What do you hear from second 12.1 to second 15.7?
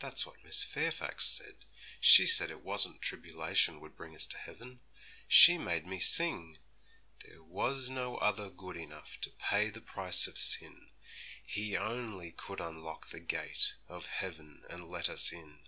could unlock the gate Of heaven and let us in."